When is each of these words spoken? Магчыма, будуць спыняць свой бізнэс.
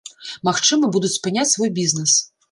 Магчыма, 0.47 0.87
будуць 0.95 1.11
спыняць 1.17 1.51
свой 1.55 1.71
бізнэс. 1.81 2.15